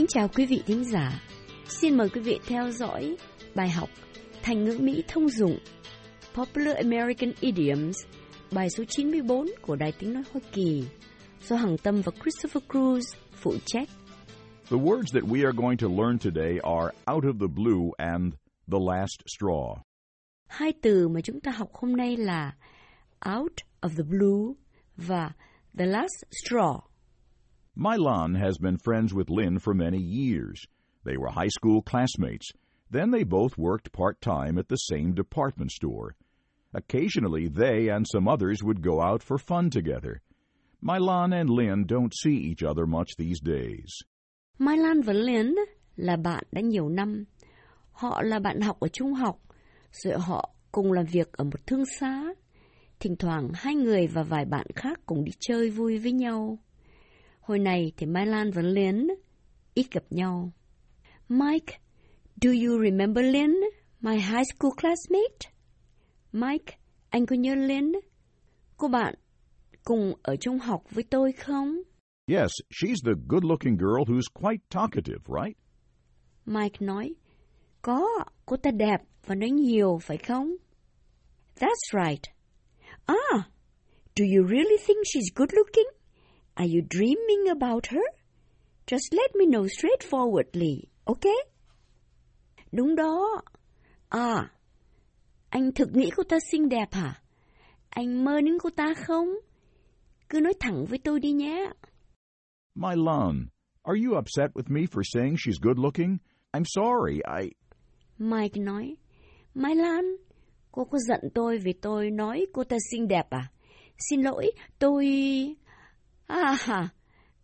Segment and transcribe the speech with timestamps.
[0.00, 1.22] Kính chào quý vị thính giả.
[1.64, 3.16] Xin mời quý vị theo dõi
[3.54, 3.88] bài học
[4.42, 5.58] Thành ngữ Mỹ thông dụng
[6.34, 7.96] Popular American Idioms
[8.52, 10.84] bài số 94 của Đài Tiếng Nói Hoa Kỳ
[11.42, 13.00] do Hằng Tâm và Christopher Cruz
[13.32, 13.88] phụ trách.
[14.70, 18.34] The words that we are going to learn today are out of the blue and
[18.72, 19.76] the last straw.
[20.48, 22.54] Hai từ mà chúng ta học hôm nay là
[23.38, 24.54] out of the blue
[24.96, 25.30] và
[25.78, 26.89] the last straw.
[27.76, 30.60] Milan has been friends with Lynn for many years.
[31.04, 32.50] They were high school classmates.
[32.90, 36.14] Then they both worked part time at the same department store.
[36.74, 40.20] Occasionally, they and some others would go out for fun together.
[40.82, 44.02] Milan and Lynn don't see each other much these days.
[44.58, 45.54] Mai Lan và Lynn
[45.96, 47.24] là bạn đã nhiều năm.
[47.92, 49.40] Họ là bạn học ở trung học,
[49.92, 52.24] rồi họ cùng làm việc ở một thương xá.
[53.00, 56.58] Thỉnh thoảng hai người và vài bạn khác cùng đi chơi vui với nhau.
[57.50, 59.08] Hồi này thì Mai Lan và Lynn
[59.74, 60.52] ít gặp nhau.
[61.28, 61.78] Mike,
[62.42, 63.54] do you remember Lynn,
[64.00, 65.50] my high school classmate?
[66.32, 66.78] Mike,
[67.08, 67.92] anh có nhớ Lynn?
[68.76, 69.14] Cô bạn
[69.84, 71.82] cùng ở trung học với tôi không?
[72.26, 75.56] Yes, she's the good looking girl who's quite talkative, right?
[76.46, 77.14] Mike nói,
[77.82, 78.08] có,
[78.46, 80.56] cô ta đẹp và nói nhiều, phải không?
[81.56, 82.22] That's right.
[83.06, 83.40] Ah,
[84.16, 85.99] do you really think she's good looking?
[86.60, 88.04] Are you dreaming about her?
[88.86, 91.36] Just let me know straightforwardly, okay?
[92.72, 93.42] Đúng đó.
[94.08, 94.50] À,
[95.48, 97.22] anh thực nghĩ cô ta xinh đẹp hả?
[97.88, 99.28] Anh mơ đến cô ta không?
[100.28, 101.72] Cứ nói thẳng với tôi đi nhé.
[102.74, 103.46] Milan,
[103.82, 106.18] are you upset with me for saying she's good looking?
[106.52, 107.50] I'm sorry, I.
[108.18, 108.96] Mike nói,
[109.54, 110.04] Mai Lan,
[110.72, 113.48] cô có giận tôi vì tôi nói cô ta xinh đẹp à?
[114.10, 115.06] Xin lỗi, tôi...
[116.30, 116.90] À,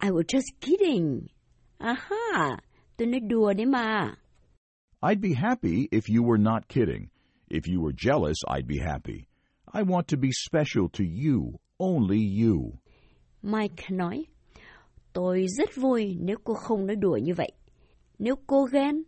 [0.00, 1.26] I was just kidding.
[1.78, 2.56] Aha,
[2.96, 4.14] tôi nói đùa đấy mà.
[5.00, 7.08] I'd be happy if you were not kidding.
[7.50, 9.26] If you were jealous, I'd be happy.
[9.74, 12.72] I want to be special to you, only you.
[13.42, 14.24] Mike nói,
[15.12, 17.52] tôi rất vui nếu cô không nói đùa như vậy.
[18.18, 19.02] Nếu cô ghen,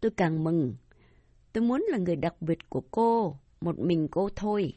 [0.00, 0.74] tôi càng mừng.
[1.52, 4.72] Tôi muốn là người đặc biệt của cô, một mình cô thôi.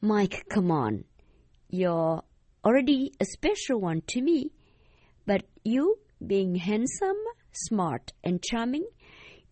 [0.00, 1.02] Mike, come on.
[1.70, 2.20] You're
[2.64, 4.50] already a special one to me.
[5.26, 5.96] But you,
[6.26, 7.16] being handsome,
[7.52, 8.86] smart, and charming,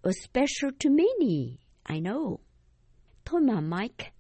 [0.05, 1.59] are special to many.
[1.87, 2.41] I know.
[3.25, 4.13] Thôi mà Mike,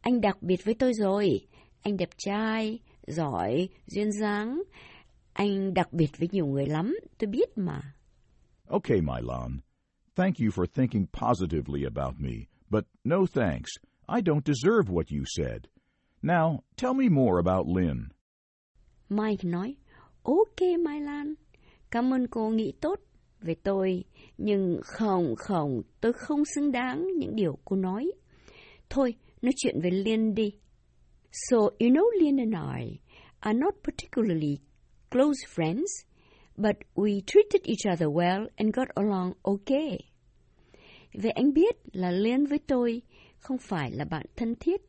[0.00, 1.46] anh đặc biệt với tôi rồi.
[1.82, 4.62] Anh đẹp trai, giỏi, duyên dáng.
[5.32, 7.94] Anh đặc biệt với nhiều người lắm, tôi biết mà.
[8.68, 9.60] Okay, Milan.
[10.14, 13.70] Thank you for thinking positively about me, but no thanks.
[14.06, 15.66] I don't deserve what you said.
[16.22, 18.08] Now, tell me more about Lynn.
[19.08, 19.76] Mike nói,
[20.22, 21.34] ok Mai Lan,
[21.90, 23.00] cảm ơn cô nghĩ tốt
[23.40, 24.04] về tôi,
[24.38, 28.12] nhưng không, không, tôi không xứng đáng những điều cô nói.
[28.90, 30.52] Thôi, nói chuyện về Liên đi.
[31.32, 32.98] So, you know Liên and I
[33.40, 34.58] are not particularly
[35.10, 36.04] close friends,
[36.56, 39.98] but we treated each other well and got along okay.
[41.14, 43.02] Vậy anh biết là Liên với tôi
[43.38, 44.80] không phải là bạn thân thiết,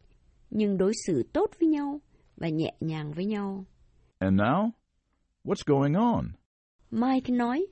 [0.49, 2.01] nhưng đối xử tốt với nhau
[2.37, 3.65] và nhẹ nhàng với nhau.
[4.19, 4.73] And now?
[5.43, 6.35] What's going on?
[6.91, 7.65] Mike nói,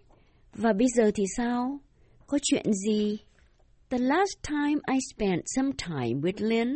[0.54, 1.80] và bây giờ thì sao?
[2.28, 3.18] Có chuyện gì?
[3.90, 6.74] The last time I spent some time with Lynn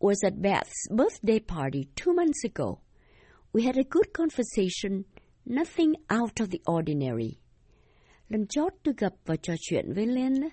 [0.00, 2.78] was at Beth's birthday party two months ago.
[3.52, 5.02] We had a good conversation,
[5.44, 7.38] nothing out of the ordinary.
[8.28, 10.48] Lần chót tôi gặp và trò chuyện với Lynn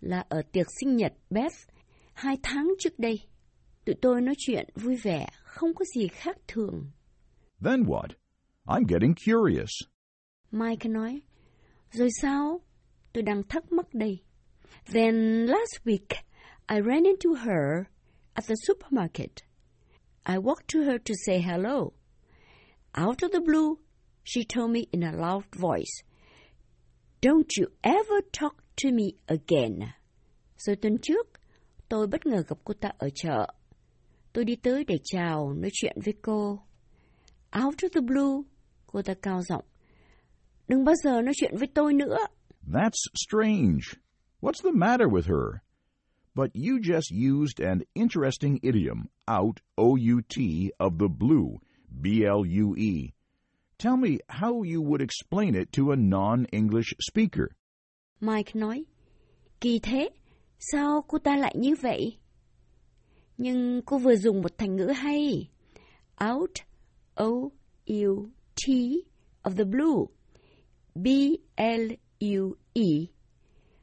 [0.00, 1.54] là ở tiệc sinh nhật Beth
[2.14, 3.20] hai tháng trước đây.
[3.84, 6.90] Tụi tôi nói chuyện vui vẻ, không có gì khác thường.
[7.60, 8.14] Then what?
[8.68, 9.70] I'm getting curious.
[10.50, 11.20] Mike nói,
[11.92, 12.60] rồi sao?
[13.12, 14.22] Tôi đang thắc mắc đây.
[14.92, 16.24] Then last week,
[16.68, 17.86] I ran into her
[18.34, 19.42] at the supermarket.
[20.24, 21.92] I walked to her to say hello.
[22.94, 23.78] Out of the blue,
[24.24, 26.02] she told me in a loud voice,
[27.20, 29.92] Don't you ever talk to me again.
[30.58, 31.26] Rồi tuần trước,
[31.88, 33.54] tôi bất ngờ gặp cô ta ở chợ.
[34.32, 36.65] Tôi đi tới để chào, nói chuyện với cô.
[37.64, 38.42] Out of the blue,
[38.86, 39.64] cô ta cao giọng.
[40.68, 42.18] Đừng bao giờ nói chuyện với tôi nữa.
[42.66, 43.82] That's strange.
[44.40, 45.62] What's the matter with her?
[46.34, 51.60] But you just used an interesting idiom, out, O-U-T, of the blue,
[52.02, 53.12] B-L-U-E.
[53.78, 57.48] Tell me how you would explain it to a non-English speaker.
[58.20, 58.84] Mike nói,
[59.60, 60.10] kỳ thế,
[60.58, 62.18] sao cô ta lại như vậy?
[63.38, 65.48] Nhưng cô vừa dùng một thành ngữ hay.
[66.24, 66.50] Out,
[67.16, 68.62] O-U-T,
[69.42, 70.06] of the blue,
[70.94, 71.98] B-L-U-E.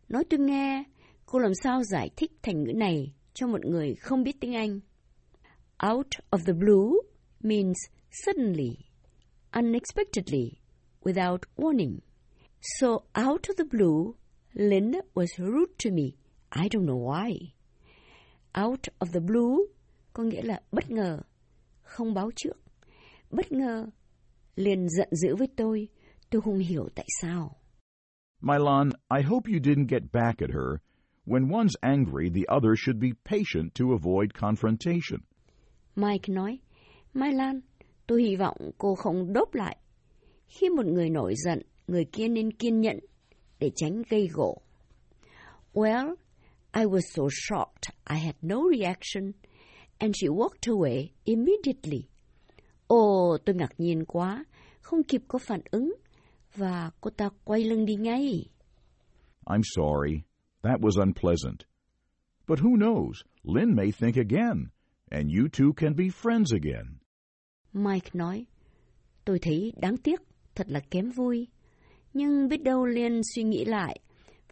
[0.09, 0.83] Nói tôi nghe,
[1.25, 4.79] cô làm sao giải thích thành ngữ này cho một người không biết tiếng Anh?
[5.91, 6.91] Out of the blue
[7.39, 7.77] means
[8.11, 8.77] suddenly,
[9.51, 10.51] unexpectedly,
[11.01, 11.99] without warning.
[12.79, 12.87] So
[13.27, 14.13] out of the blue,
[14.53, 16.11] Linda was rude to me.
[16.49, 17.31] I don't know why.
[18.65, 19.57] Out of the blue
[20.13, 21.19] có nghĩa là bất ngờ,
[21.81, 22.62] không báo trước.
[23.35, 23.87] Bất ngờ,
[24.55, 25.87] liền giận dữ với tôi.
[26.29, 27.55] Tôi không hiểu tại sao.
[28.41, 30.79] Milan, I hope you didn't get back at her.
[31.25, 35.19] When one's angry, the other should be patient to avoid confrontation.
[35.95, 36.59] Mike nói,
[37.13, 37.59] Mai Lan,
[38.07, 39.77] tôi hy vọng cô không đốt lại.
[40.47, 42.99] Khi một người nổi giận, người kia nên kiên nhẫn
[43.59, 44.61] để tránh gây gỗ.
[45.73, 46.15] Well,
[46.73, 49.31] I was so shocked I had no reaction,
[49.97, 52.12] and she walked away immediately.
[52.93, 54.45] Ồ, tôi ngạc nhiên quá,
[54.81, 55.93] không kịp có phản ứng,
[56.55, 58.45] và cô ta quay lưng đi ngay.
[59.45, 60.21] I'm sorry.
[60.61, 61.59] That was unpleasant.
[62.47, 63.13] But who knows?
[63.43, 64.67] Lynn may think again,
[65.11, 66.97] and you two can be friends again.
[67.73, 68.45] Mike nói,
[69.25, 70.21] tôi thấy đáng tiếc,
[70.55, 71.47] thật là kém vui.
[72.13, 73.99] Nhưng biết đâu Liên suy nghĩ lại,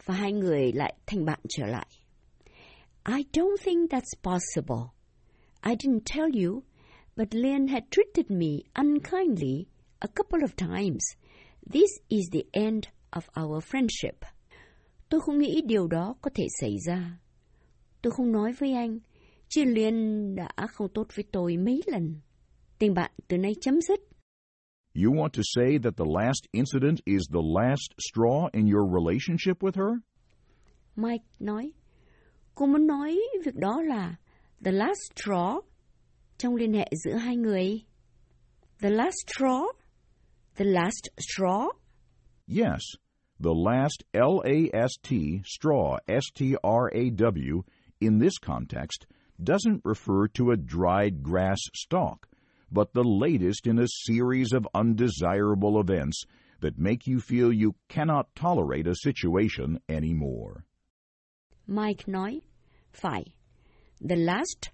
[0.06, 1.88] và hai người lại thành bạn trở lại.
[3.08, 4.92] I don't think that's possible.
[5.64, 6.62] I didn't tell you,
[7.22, 9.68] but Lynn had treated me unkindly
[10.02, 11.04] a couple of times.
[11.64, 14.26] This is the end of our friendship.
[15.10, 17.20] Tôi không nghĩ điều đó có thể xảy ra.
[18.02, 19.00] Tôi không nói với anh,
[19.48, 22.16] chứ Liên đã không tốt với tôi mấy lần.
[22.80, 24.00] Tình bạn từ nay chấm dứt.
[24.96, 29.60] You want to say that the last incident is the last straw in your relationship
[29.60, 29.98] with her?
[30.96, 31.72] Mike nói,
[32.56, 34.16] cô muốn nói việc đó là
[34.66, 35.62] the last straw
[36.42, 37.86] trong liên hệ giữa hai người.
[38.82, 39.62] The last straw?
[40.56, 41.68] The last straw?
[42.48, 42.82] Yes,
[43.40, 47.64] the last L A S T, straw, S T R A W,
[48.00, 49.06] in this context,
[49.38, 52.28] doesn't refer to a dried grass stalk,
[52.72, 56.26] but the latest in a series of undesirable events
[56.62, 60.66] that make you feel you cannot tolerate a situation anymore.
[61.68, 62.42] Mike nói,
[62.92, 63.24] phải.
[64.00, 64.72] The last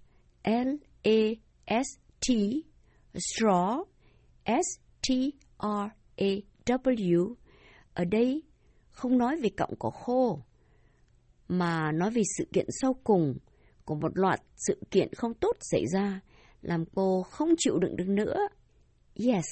[1.68, 2.34] S T
[3.14, 3.84] straw,
[4.46, 5.34] S-T-R-A-W,
[7.94, 8.44] ở đây
[8.90, 10.40] không nói về cọng cỏ khô,
[11.48, 13.38] mà nói về sự kiện sau cùng
[13.86, 16.22] của một loạt sự kiện không tốt xảy ra,
[16.62, 18.36] làm cô không chịu đựng được nữa.
[19.16, 19.46] Yes,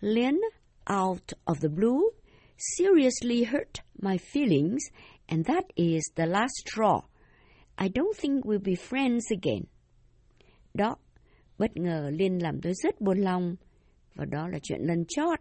[0.00, 0.40] Lynn,
[1.02, 2.02] out of the blue,
[2.56, 4.78] seriously hurt my feelings,
[5.26, 7.00] and that is the last straw.
[7.76, 9.62] I don't think we'll be friends again.
[10.74, 10.96] Đó,
[11.60, 13.56] bất ngờ Liên làm tôi rất buồn lòng,
[14.14, 15.38] và đó là chuyện lần chót.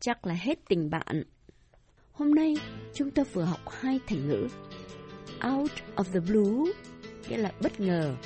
[0.00, 1.22] Chắc là hết tình bạn.
[2.12, 2.54] Hôm nay,
[2.94, 4.48] chúng ta vừa học hai thành ngữ.
[5.54, 6.72] Out of the blue,
[7.28, 8.16] nghĩa là bất ngờ,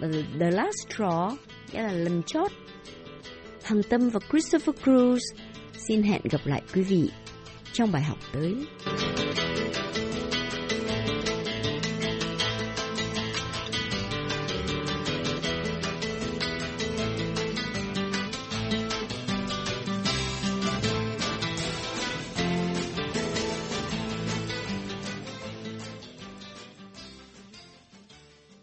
[0.00, 0.08] và
[0.40, 1.36] the last straw,
[1.72, 2.50] nghĩa là lần chót.
[3.62, 5.18] Hằng Tâm và Christopher Cruz
[5.72, 7.10] xin hẹn gặp lại quý vị
[7.72, 8.54] trong bài học tới.